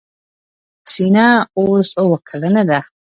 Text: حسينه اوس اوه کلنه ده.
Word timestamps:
حسينه 0.85 1.25
اوس 1.57 1.89
اوه 2.01 2.17
کلنه 2.27 2.63
ده. 2.69 2.79